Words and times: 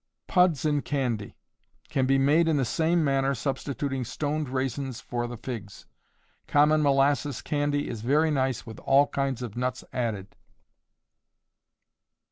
Puds 0.25 0.65
in 0.65 0.81
Candy. 0.81 1.35
Can 1.89 2.07
be 2.07 2.17
made 2.17 2.47
in 2.47 2.57
the 2.57 2.65
same 2.65 3.03
manner, 3.03 3.35
substituting 3.35 4.03
stoned 4.03 4.49
raisins 4.49 4.99
for 4.99 5.27
the 5.27 5.37
figs. 5.37 5.85
Common 6.47 6.81
molasses 6.81 7.43
candy 7.43 7.87
is 7.87 8.01
very 8.01 8.31
nice 8.31 8.65
with 8.65 8.79
all 8.79 9.05
kinds 9.05 9.43
of 9.43 9.55
nuts 9.55 9.83
added. 9.93 10.35